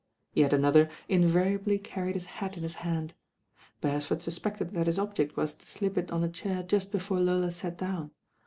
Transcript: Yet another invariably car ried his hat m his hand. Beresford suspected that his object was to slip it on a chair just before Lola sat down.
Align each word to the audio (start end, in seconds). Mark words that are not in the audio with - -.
Yet 0.33 0.51
another 0.51 0.89
invariably 1.07 1.77
car 1.77 2.05
ried 2.05 2.15
his 2.15 2.25
hat 2.25 2.57
m 2.57 2.63
his 2.63 2.73
hand. 2.81 3.13
Beresford 3.81 4.19
suspected 4.19 4.71
that 4.71 4.87
his 4.87 4.97
object 4.97 5.37
was 5.37 5.53
to 5.53 5.63
slip 5.67 5.95
it 5.95 6.09
on 6.09 6.23
a 6.23 6.27
chair 6.29 6.63
just 6.63 6.91
before 6.91 7.19
Lola 7.19 7.51
sat 7.51 7.77
down. 7.77 8.09